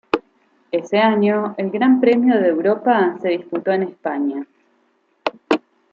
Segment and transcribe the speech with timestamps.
[0.71, 4.47] Ese año, el Gran Premio de Europa se disputó en España.